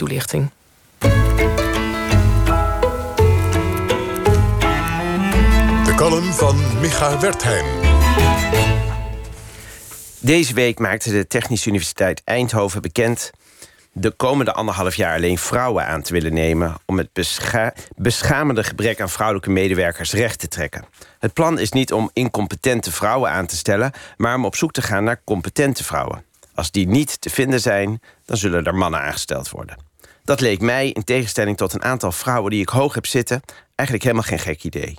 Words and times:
toelichting. 0.00 0.50
De 5.84 5.92
column 5.96 6.32
van 6.32 6.56
Micha 6.80 7.20
Wertheim. 7.20 7.66
Deze 10.20 10.54
week 10.54 10.78
maakte 10.78 11.10
de 11.10 11.26
Technische 11.26 11.68
Universiteit 11.68 12.22
Eindhoven 12.24 12.82
bekend 12.82 13.30
de 13.92 14.10
komende 14.10 14.52
anderhalf 14.52 14.94
jaar 14.94 15.16
alleen 15.16 15.38
vrouwen 15.38 15.86
aan 15.86 16.02
te 16.02 16.12
willen 16.12 16.34
nemen... 16.34 16.74
om 16.86 16.98
het 16.98 17.12
bescha 17.12 17.74
beschamende 17.96 18.64
gebrek 18.64 19.00
aan 19.00 19.10
vrouwelijke 19.10 19.50
medewerkers 19.50 20.12
recht 20.12 20.38
te 20.38 20.48
trekken. 20.48 20.84
Het 21.18 21.32
plan 21.32 21.58
is 21.58 21.70
niet 21.70 21.92
om 21.92 22.10
incompetente 22.12 22.92
vrouwen 22.92 23.30
aan 23.30 23.46
te 23.46 23.56
stellen... 23.56 23.92
maar 24.16 24.36
om 24.36 24.44
op 24.44 24.56
zoek 24.56 24.72
te 24.72 24.82
gaan 24.82 25.04
naar 25.04 25.20
competente 25.24 25.84
vrouwen. 25.84 26.24
Als 26.54 26.70
die 26.70 26.88
niet 26.88 27.20
te 27.20 27.30
vinden 27.30 27.60
zijn, 27.60 28.00
dan 28.24 28.36
zullen 28.36 28.64
er 28.64 28.74
mannen 28.74 29.00
aangesteld 29.00 29.50
worden. 29.50 29.89
Dat 30.24 30.40
leek 30.40 30.60
mij, 30.60 30.88
in 30.88 31.04
tegenstelling 31.04 31.56
tot 31.56 31.72
een 31.72 31.82
aantal 31.82 32.12
vrouwen 32.12 32.50
die 32.50 32.60
ik 32.60 32.68
hoog 32.68 32.94
heb 32.94 33.06
zitten, 33.06 33.40
eigenlijk 33.74 34.08
helemaal 34.08 34.28
geen 34.28 34.38
gek 34.38 34.64
idee. 34.64 34.96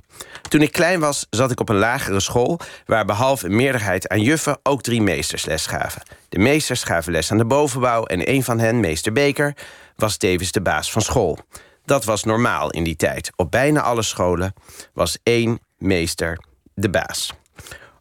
Toen 0.49 0.61
ik 0.61 0.71
klein 0.71 0.99
was, 0.99 1.27
zat 1.29 1.51
ik 1.51 1.59
op 1.59 1.69
een 1.69 1.75
lagere 1.75 2.19
school... 2.19 2.59
waar 2.85 3.05
behalve 3.05 3.45
een 3.45 3.55
meerderheid 3.55 4.07
aan 4.07 4.21
juffen 4.21 4.59
ook 4.63 4.81
drie 4.81 5.01
meesters 5.01 5.45
les 5.45 5.65
gaven. 5.65 6.01
De 6.29 6.39
meesters 6.39 6.83
gaven 6.83 7.11
les 7.11 7.31
aan 7.31 7.37
de 7.37 7.45
bovenbouw... 7.45 8.05
en 8.05 8.29
een 8.29 8.43
van 8.43 8.59
hen, 8.59 8.79
meester 8.79 9.11
Beker, 9.11 9.55
was 9.95 10.17
tevens 10.17 10.51
de 10.51 10.61
baas 10.61 10.91
van 10.91 11.01
school. 11.01 11.37
Dat 11.85 12.05
was 12.05 12.23
normaal 12.23 12.69
in 12.69 12.83
die 12.83 12.95
tijd. 12.95 13.31
Op 13.35 13.51
bijna 13.51 13.81
alle 13.81 14.03
scholen 14.03 14.53
was 14.93 15.17
één 15.23 15.59
meester 15.77 16.39
de 16.73 16.89
baas. 16.89 17.33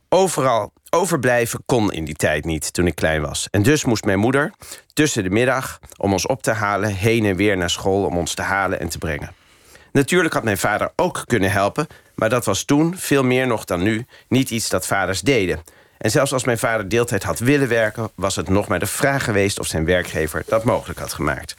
Overal 0.09 0.73
overblijven 0.91 1.63
kon 1.67 1.93
in 1.93 2.05
die 2.05 2.15
tijd 2.15 2.45
niet 2.45 2.73
toen 2.73 2.87
ik 2.87 2.95
klein 2.95 3.21
was. 3.21 3.49
En 3.51 3.63
dus 3.63 3.85
moest 3.85 4.05
mijn 4.05 4.19
moeder 4.19 4.53
tussen 4.93 5.23
de 5.23 5.31
middag 5.31 5.79
om 5.97 6.13
ons 6.13 6.27
op 6.27 6.43
te 6.43 6.51
halen... 6.51 6.95
heen 6.95 7.25
en 7.25 7.37
weer 7.37 7.57
naar 7.57 7.71
school 7.71 8.05
om 8.05 8.17
ons 8.17 8.35
te 8.35 8.43
halen 8.43 8.81
en 8.81 8.89
te 8.89 8.99
brengen. 8.99 9.33
Natuurlijk 9.93 10.35
had 10.35 10.45
mijn 10.45 10.59
vader 10.59 10.93
ook 10.97 11.23
kunnen 11.27 11.51
helpen... 11.51 11.87
maar 12.15 12.29
dat 12.29 12.45
was 12.45 12.65
toen, 12.65 12.97
veel 12.97 13.25
meer 13.25 13.47
nog 13.47 13.65
dan 13.65 13.83
nu, 13.83 14.07
niet 14.29 14.51
iets 14.51 14.69
dat 14.69 14.87
vaders 14.87 15.21
deden. 15.21 15.63
En 15.99 16.11
zelfs 16.11 16.33
als 16.33 16.45
mijn 16.45 16.59
vader 16.59 16.89
deeltijd 16.89 17.23
had 17.23 17.39
willen 17.39 17.69
werken... 17.69 18.11
was 18.15 18.37
het 18.37 18.49
nog 18.49 18.69
maar 18.69 18.79
de 18.79 18.87
vraag 18.87 19.25
geweest 19.25 19.59
of 19.59 19.67
zijn 19.67 19.85
werkgever 19.85 20.43
dat 20.47 20.65
mogelijk 20.65 20.99
had 20.99 21.13
gemaakt. 21.13 21.55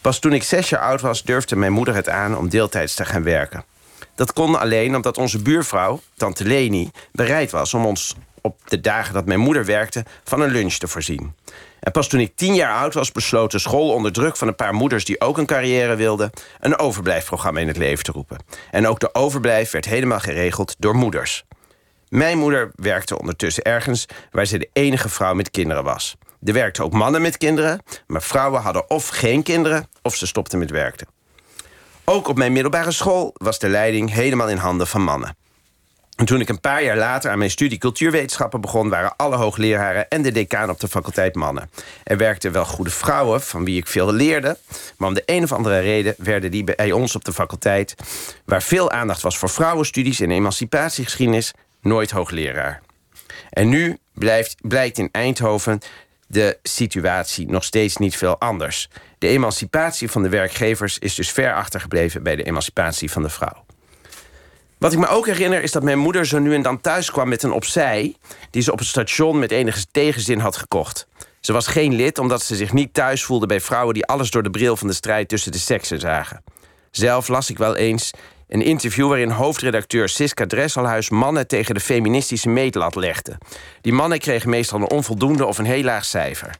Pas 0.00 0.18
toen 0.18 0.32
ik 0.32 0.42
zes 0.42 0.68
jaar 0.68 0.80
oud 0.80 1.00
was, 1.00 1.22
durfde 1.22 1.56
mijn 1.56 1.72
moeder 1.72 1.94
het 1.94 2.08
aan 2.08 2.36
om 2.36 2.48
deeltijds 2.48 2.94
te 2.94 3.04
gaan 3.04 3.22
werken. 3.22 3.64
Dat 4.14 4.32
kon 4.32 4.58
alleen 4.58 4.96
omdat 4.96 5.18
onze 5.18 5.42
buurvrouw, 5.42 6.00
tante 6.16 6.44
Leni, 6.44 6.90
bereid 7.12 7.50
was 7.50 7.74
om 7.74 7.86
ons 7.86 8.14
op 8.42 8.56
de 8.64 8.80
dagen 8.80 9.14
dat 9.14 9.26
mijn 9.26 9.40
moeder 9.40 9.64
werkte 9.64 10.04
van 10.24 10.40
een 10.40 10.50
lunch 10.50 10.74
te 10.74 10.88
voorzien. 10.88 11.34
En 11.80 11.92
pas 11.92 12.08
toen 12.08 12.20
ik 12.20 12.36
tien 12.36 12.54
jaar 12.54 12.74
oud 12.74 12.94
was, 12.94 13.12
besloot 13.12 13.50
de 13.50 13.58
school 13.58 13.92
onder 13.92 14.12
druk 14.12 14.36
van 14.36 14.48
een 14.48 14.54
paar 14.54 14.74
moeders 14.74 15.04
die 15.04 15.20
ook 15.20 15.38
een 15.38 15.46
carrière 15.46 15.96
wilden, 15.96 16.30
een 16.60 16.78
overblijfprogramma 16.78 17.60
in 17.60 17.68
het 17.68 17.76
leven 17.76 18.04
te 18.04 18.12
roepen. 18.12 18.38
En 18.70 18.86
ook 18.86 19.00
de 19.00 19.14
overblijf 19.14 19.70
werd 19.70 19.84
helemaal 19.84 20.20
geregeld 20.20 20.74
door 20.78 20.94
moeders. 20.94 21.44
Mijn 22.08 22.38
moeder 22.38 22.70
werkte 22.74 23.18
ondertussen 23.18 23.62
ergens 23.62 24.06
waar 24.30 24.46
ze 24.46 24.58
de 24.58 24.70
enige 24.72 25.08
vrouw 25.08 25.34
met 25.34 25.50
kinderen 25.50 25.84
was. 25.84 26.16
Er 26.44 26.52
werkten 26.52 26.84
ook 26.84 26.92
mannen 26.92 27.22
met 27.22 27.36
kinderen, 27.36 27.82
maar 28.06 28.22
vrouwen 28.22 28.62
hadden 28.62 28.90
of 28.90 29.08
geen 29.08 29.42
kinderen 29.42 29.88
of 30.02 30.14
ze 30.14 30.26
stopten 30.26 30.58
met 30.58 30.70
werken. 30.70 31.06
Ook 32.04 32.28
op 32.28 32.36
mijn 32.36 32.52
middelbare 32.52 32.92
school 32.92 33.30
was 33.34 33.58
de 33.58 33.68
leiding 33.68 34.12
helemaal 34.12 34.48
in 34.48 34.56
handen 34.56 34.86
van 34.86 35.02
mannen. 35.02 35.36
En 36.18 36.24
toen 36.24 36.40
ik 36.40 36.48
een 36.48 36.60
paar 36.60 36.82
jaar 36.82 36.96
later 36.96 37.30
aan 37.30 37.38
mijn 37.38 37.50
studie 37.50 37.78
cultuurwetenschappen 37.78 38.60
begon... 38.60 38.88
waren 38.88 39.16
alle 39.16 39.36
hoogleraren 39.36 40.08
en 40.08 40.22
de 40.22 40.32
decaan 40.32 40.70
op 40.70 40.80
de 40.80 40.88
faculteit 40.88 41.34
mannen. 41.34 41.70
Er 42.04 42.16
werkten 42.16 42.52
wel 42.52 42.64
goede 42.64 42.90
vrouwen, 42.90 43.40
van 43.40 43.64
wie 43.64 43.76
ik 43.76 43.86
veel 43.86 44.12
leerde... 44.12 44.58
maar 44.96 45.08
om 45.08 45.14
de 45.14 45.22
een 45.26 45.42
of 45.42 45.52
andere 45.52 45.78
reden 45.78 46.14
werden 46.16 46.50
die 46.50 46.64
bij 46.64 46.92
ons 46.92 47.14
op 47.14 47.24
de 47.24 47.32
faculteit... 47.32 47.94
waar 48.44 48.62
veel 48.62 48.90
aandacht 48.90 49.22
was 49.22 49.38
voor 49.38 49.48
vrouwenstudies 49.48 50.20
en 50.20 50.30
emancipatiegeschiedenis... 50.30 51.52
nooit 51.80 52.10
hoogleraar. 52.10 52.82
En 53.50 53.68
nu 53.68 53.98
blijft, 54.14 54.56
blijkt 54.60 54.98
in 54.98 55.08
Eindhoven 55.12 55.80
de 56.26 56.58
situatie 56.62 57.50
nog 57.50 57.64
steeds 57.64 57.96
niet 57.96 58.16
veel 58.16 58.38
anders. 58.38 58.88
De 59.18 59.28
emancipatie 59.28 60.10
van 60.10 60.22
de 60.22 60.28
werkgevers 60.28 60.98
is 60.98 61.14
dus 61.14 61.30
ver 61.30 61.54
achtergebleven... 61.54 62.22
bij 62.22 62.36
de 62.36 62.42
emancipatie 62.42 63.10
van 63.10 63.22
de 63.22 63.30
vrouw. 63.30 63.64
Wat 64.78 64.92
ik 64.92 64.98
me 64.98 65.08
ook 65.08 65.26
herinner 65.26 65.62
is 65.62 65.72
dat 65.72 65.82
mijn 65.82 65.98
moeder 65.98 66.26
zo 66.26 66.38
nu 66.38 66.54
en 66.54 66.62
dan 66.62 66.80
thuis 66.80 67.10
kwam 67.10 67.28
met 67.28 67.42
een 67.42 67.52
opzij... 67.52 68.16
die 68.50 68.62
ze 68.62 68.72
op 68.72 68.78
het 68.78 68.88
station 68.88 69.38
met 69.38 69.50
enige 69.50 69.84
tegenzin 69.90 70.38
had 70.38 70.56
gekocht. 70.56 71.06
Ze 71.40 71.52
was 71.52 71.66
geen 71.66 71.94
lid 71.94 72.18
omdat 72.18 72.42
ze 72.42 72.56
zich 72.56 72.72
niet 72.72 72.94
thuis 72.94 73.24
voelde 73.24 73.46
bij 73.46 73.60
vrouwen... 73.60 73.94
die 73.94 74.06
alles 74.06 74.30
door 74.30 74.42
de 74.42 74.50
bril 74.50 74.76
van 74.76 74.88
de 74.88 74.94
strijd 74.94 75.28
tussen 75.28 75.52
de 75.52 75.58
seksen 75.58 76.00
zagen. 76.00 76.44
Zelf 76.90 77.28
las 77.28 77.50
ik 77.50 77.58
wel 77.58 77.76
eens 77.76 78.10
een 78.48 78.62
interview 78.62 79.08
waarin 79.08 79.30
hoofdredacteur 79.30 80.08
Siska 80.08 80.46
Dresselhuis 80.46 81.10
mannen 81.10 81.46
tegen 81.46 81.74
de 81.74 81.80
feministische 81.80 82.48
meetlat 82.48 82.94
legde. 82.94 83.38
Die 83.80 83.92
mannen 83.92 84.18
kregen 84.18 84.50
meestal 84.50 84.80
een 84.80 84.90
onvoldoende 84.90 85.46
of 85.46 85.58
een 85.58 85.64
heel 85.64 85.82
laag 85.82 86.04
cijfer. 86.04 86.54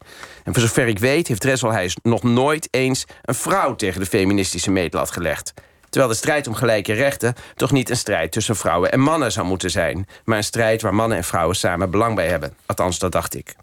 En 0.44 0.52
voor 0.52 0.62
zover 0.62 0.86
ik 0.86 0.98
weet 0.98 1.28
heeft 1.28 1.40
Dresselhuis 1.40 1.96
nog 2.02 2.22
nooit 2.22 2.68
eens 2.70 3.04
een 3.22 3.34
vrouw 3.34 3.74
tegen 3.74 4.00
de 4.00 4.06
feministische 4.06 4.70
meetlat 4.70 5.10
gelegd. 5.10 5.52
Terwijl 5.90 6.12
de 6.12 6.18
strijd 6.18 6.46
om 6.46 6.54
gelijke 6.54 6.92
rechten 6.92 7.34
toch 7.56 7.70
niet 7.70 7.90
een 7.90 7.96
strijd 7.96 8.32
tussen 8.32 8.56
vrouwen 8.56 8.92
en 8.92 9.00
mannen 9.00 9.32
zou 9.32 9.46
moeten 9.46 9.70
zijn, 9.70 10.08
maar 10.24 10.36
een 10.36 10.44
strijd 10.44 10.82
waar 10.82 10.94
mannen 10.94 11.16
en 11.16 11.24
vrouwen 11.24 11.56
samen 11.56 11.90
belang 11.90 12.14
bij 12.14 12.28
hebben. 12.28 12.56
Althans, 12.66 12.98
dat 12.98 13.12
dacht 13.12 13.34
ik. 13.34 13.56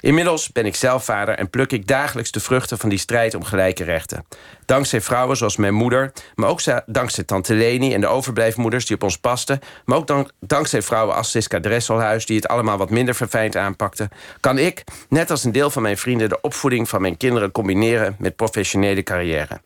Inmiddels 0.00 0.52
ben 0.52 0.66
ik 0.66 0.74
zelf 0.74 1.04
vader 1.04 1.34
en 1.34 1.50
pluk 1.50 1.72
ik 1.72 1.86
dagelijks 1.86 2.30
de 2.30 2.40
vruchten 2.40 2.78
van 2.78 2.88
die 2.88 2.98
strijd 2.98 3.34
om 3.34 3.44
gelijke 3.44 3.84
rechten. 3.84 4.24
Dankzij 4.64 5.00
vrouwen 5.00 5.36
zoals 5.36 5.56
mijn 5.56 5.74
moeder, 5.74 6.12
maar 6.34 6.48
ook 6.48 6.60
dankzij 6.86 7.24
tante 7.24 7.54
Leni 7.54 7.94
en 7.94 8.00
de 8.00 8.06
overblijfmoeders 8.06 8.86
die 8.86 8.96
op 8.96 9.02
ons 9.02 9.18
pasten, 9.18 9.60
maar 9.84 9.98
ook 9.98 10.06
dank, 10.06 10.30
dankzij 10.40 10.82
vrouwen 10.82 11.14
als 11.14 11.30
Siska 11.30 11.60
Dresselhuis 11.60 12.26
die 12.26 12.36
het 12.36 12.48
allemaal 12.48 12.78
wat 12.78 12.90
minder 12.90 13.14
verfijnd 13.14 13.56
aanpakten, 13.56 14.08
kan 14.40 14.58
ik, 14.58 14.84
net 15.08 15.30
als 15.30 15.44
een 15.44 15.52
deel 15.52 15.70
van 15.70 15.82
mijn 15.82 15.98
vrienden, 15.98 16.28
de 16.28 16.40
opvoeding 16.40 16.88
van 16.88 17.00
mijn 17.00 17.16
kinderen 17.16 17.52
combineren 17.52 18.16
met 18.18 18.36
professionele 18.36 19.02
carrière. 19.02 19.60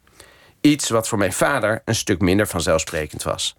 Iets 0.63 0.89
wat 0.89 1.09
voor 1.09 1.19
mijn 1.19 1.33
vader 1.33 1.83
een 1.85 1.95
stuk 1.95 2.21
minder 2.21 2.47
vanzelfsprekend 2.47 3.23
was. 3.23 3.55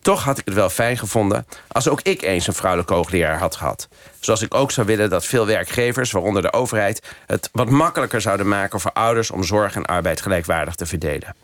Toch 0.00 0.24
had 0.24 0.38
ik 0.38 0.44
het 0.44 0.54
wel 0.54 0.68
fijn 0.68 0.98
gevonden 0.98 1.46
als 1.68 1.88
ook 1.88 2.00
ik 2.02 2.22
eens 2.22 2.46
een 2.46 2.52
vrouwelijke 2.52 2.94
hoogleraar 2.94 3.38
had 3.38 3.56
gehad. 3.56 3.88
Zoals 4.20 4.42
ik 4.42 4.54
ook 4.54 4.70
zou 4.70 4.86
willen 4.86 5.10
dat 5.10 5.24
veel 5.24 5.46
werkgevers, 5.46 6.10
waaronder 6.10 6.42
de 6.42 6.52
overheid... 6.52 7.02
het 7.26 7.48
wat 7.52 7.70
makkelijker 7.70 8.20
zouden 8.20 8.48
maken 8.48 8.80
voor 8.80 8.92
ouders 8.92 9.30
om 9.30 9.44
zorg 9.44 9.74
en 9.74 9.86
arbeid 9.86 10.20
gelijkwaardig 10.20 10.74
te 10.74 10.86
verdelen. 10.86 11.34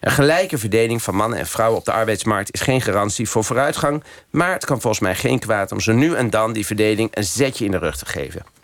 Een 0.00 0.10
gelijke 0.10 0.58
verdeling 0.58 1.02
van 1.02 1.14
mannen 1.14 1.38
en 1.38 1.46
vrouwen 1.46 1.78
op 1.78 1.84
de 1.84 1.92
arbeidsmarkt 1.92 2.52
is 2.52 2.60
geen 2.60 2.80
garantie 2.80 3.28
voor 3.28 3.44
vooruitgang, 3.44 4.04
maar 4.30 4.52
het 4.52 4.64
kan 4.64 4.80
volgens 4.80 5.02
mij 5.02 5.14
geen 5.14 5.38
kwaad 5.38 5.72
om 5.72 5.80
zo 5.80 5.92
nu 5.92 6.14
en 6.14 6.30
dan 6.30 6.52
die 6.52 6.66
verdeling 6.66 7.10
een 7.12 7.24
zetje 7.24 7.64
in 7.64 7.70
de 7.70 7.78
rug 7.78 7.96
te 7.96 8.06
geven. 8.06 8.57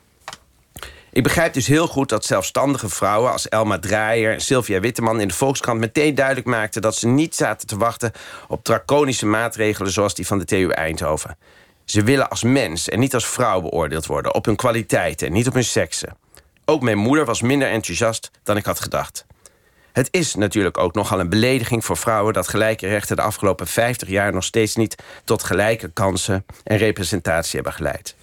Ik 1.15 1.23
begrijp 1.23 1.53
dus 1.53 1.67
heel 1.67 1.87
goed 1.87 2.09
dat 2.09 2.25
zelfstandige 2.25 2.89
vrouwen 2.89 3.33
als 3.33 3.49
Elma 3.49 3.79
Draaier 3.79 4.33
en 4.33 4.41
Sylvia 4.41 4.81
Witteman 4.81 5.21
in 5.21 5.29
de 5.29 5.35
Volkskrant 5.35 5.81
meteen 5.81 6.15
duidelijk 6.15 6.47
maakten 6.47 6.83
dat 6.83 6.97
ze 6.97 7.09
niet 7.09 7.35
zaten 7.35 7.67
te 7.67 7.77
wachten 7.77 8.13
op 8.49 8.65
draconische 8.65 9.27
maatregelen 9.27 9.93
zoals 9.93 10.15
die 10.15 10.27
van 10.27 10.39
de 10.39 10.45
TU 10.45 10.69
Eindhoven. 10.69 11.37
Ze 11.85 12.03
willen 12.03 12.31
als 12.31 12.43
mens 12.43 12.89
en 12.89 12.99
niet 12.99 13.15
als 13.15 13.27
vrouw 13.27 13.61
beoordeeld 13.61 14.07
worden, 14.07 14.35
op 14.35 14.45
hun 14.45 14.57
kwaliteiten 14.57 15.27
en 15.27 15.33
niet 15.33 15.47
op 15.47 15.55
hun 15.55 15.65
seksen. 15.65 16.17
Ook 16.65 16.83
mijn 16.83 16.99
moeder 16.99 17.25
was 17.25 17.43
minder 17.43 17.69
enthousiast 17.69 18.31
dan 18.43 18.57
ik 18.57 18.65
had 18.65 18.81
gedacht. 18.81 19.27
Het 19.93 20.09
is 20.11 20.35
natuurlijk 20.35 20.79
ook 20.79 20.95
nogal 20.95 21.21
een 21.21 21.29
belediging 21.29 21.85
voor 21.85 21.97
vrouwen 21.97 22.33
dat 22.33 22.49
gelijke 22.49 22.89
rechten 22.89 23.17
de 23.17 23.23
afgelopen 23.23 23.67
50 23.67 24.09
jaar 24.09 24.33
nog 24.33 24.45
steeds 24.45 24.77
niet 24.77 25.03
tot 25.25 25.43
gelijke 25.43 25.89
kansen 25.89 26.47
en 26.65 26.77
representatie 26.77 27.55
hebben 27.55 27.73
geleid. 27.73 28.17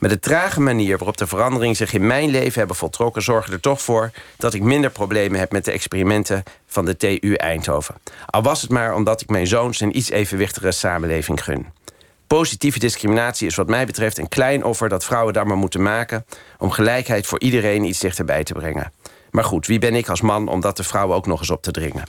Maar 0.00 0.10
de 0.10 0.18
trage 0.18 0.60
manier 0.60 0.96
waarop 0.96 1.16
de 1.16 1.26
veranderingen 1.26 1.76
zich 1.76 1.92
in 1.92 2.06
mijn 2.06 2.30
leven 2.30 2.58
hebben 2.58 2.76
voltrokken... 2.76 3.22
zorgen 3.22 3.52
er 3.52 3.60
toch 3.60 3.82
voor 3.82 4.10
dat 4.36 4.54
ik 4.54 4.62
minder 4.62 4.90
problemen 4.90 5.38
heb 5.38 5.52
met 5.52 5.64
de 5.64 5.72
experimenten 5.72 6.42
van 6.66 6.84
de 6.84 6.96
TU 6.96 7.34
Eindhoven. 7.34 7.94
Al 8.26 8.42
was 8.42 8.62
het 8.62 8.70
maar 8.70 8.94
omdat 8.94 9.20
ik 9.20 9.28
mijn 9.28 9.46
zoons 9.46 9.80
een 9.80 9.96
iets 9.96 10.10
evenwichtigere 10.10 10.72
samenleving 10.72 11.44
gun. 11.44 11.66
Positieve 12.26 12.78
discriminatie 12.78 13.46
is 13.46 13.54
wat 13.54 13.68
mij 13.68 13.86
betreft 13.86 14.18
een 14.18 14.28
klein 14.28 14.64
offer 14.64 14.88
dat 14.88 15.04
vrouwen 15.04 15.32
daar 15.32 15.46
maar 15.46 15.56
moeten 15.56 15.82
maken... 15.82 16.26
om 16.58 16.70
gelijkheid 16.70 17.26
voor 17.26 17.40
iedereen 17.40 17.84
iets 17.84 18.00
dichterbij 18.00 18.44
te 18.44 18.54
brengen. 18.54 18.92
Maar 19.30 19.44
goed, 19.44 19.66
wie 19.66 19.78
ben 19.78 19.94
ik 19.94 20.08
als 20.08 20.20
man 20.20 20.48
om 20.48 20.60
dat 20.60 20.76
de 20.76 20.84
vrouwen 20.84 21.16
ook 21.16 21.26
nog 21.26 21.38
eens 21.38 21.50
op 21.50 21.62
te 21.62 21.70
dringen? 21.70 22.04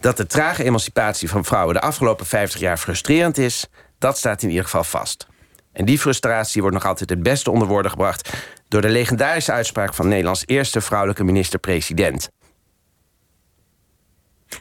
Dat 0.00 0.16
de 0.16 0.26
trage 0.26 0.64
emancipatie 0.64 1.28
van 1.28 1.44
vrouwen 1.44 1.74
de 1.74 1.80
afgelopen 1.80 2.26
50 2.26 2.60
jaar 2.60 2.78
frustrerend 2.78 3.38
is... 3.38 3.66
dat 3.98 4.18
staat 4.18 4.42
in 4.42 4.48
ieder 4.48 4.64
geval 4.64 4.84
vast. 4.84 5.26
En 5.74 5.84
die 5.84 5.98
frustratie 5.98 6.60
wordt 6.60 6.76
nog 6.76 6.86
altijd 6.86 7.10
het 7.10 7.22
beste 7.22 7.50
onder 7.50 7.68
woorden 7.68 7.90
gebracht... 7.90 8.30
door 8.68 8.80
de 8.80 8.88
legendarische 8.88 9.52
uitspraak 9.52 9.94
van 9.94 10.08
Nederlands 10.08 10.42
eerste 10.46 10.80
vrouwelijke 10.80 11.24
minister-president. 11.24 12.28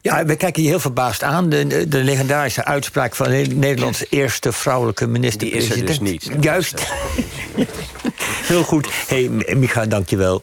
Ja, 0.02 0.26
we 0.26 0.36
kijken 0.36 0.62
hier 0.62 0.72
heel 0.72 0.80
verbaasd 0.80 1.24
aan. 1.24 1.50
De, 1.50 1.88
de 1.88 2.04
legendarische 2.04 2.66
uitspraak 2.66 3.16
van 3.16 3.30
Nederlands 3.60 4.06
eerste 4.10 4.52
vrouwelijke 4.52 5.08
minister-president. 5.08 5.74
Die 5.74 5.84
is 5.84 5.98
er 5.98 6.02
dus 6.02 6.30
niet. 6.32 6.44
Juist. 6.44 6.94
heel 8.52 8.64
goed. 8.64 8.88
hey, 9.08 9.30
Micha, 9.56 9.86
dank 9.86 10.10
je 10.10 10.18
wel. 10.18 10.42